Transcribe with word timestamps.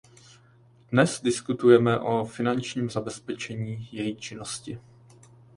Dnes 0.91 1.21
diskutujeme 1.21 1.99
o 1.99 2.25
finančním 2.25 2.89
zabezpečení 2.89 3.89
její 3.91 4.15
činnosti. 4.15 4.79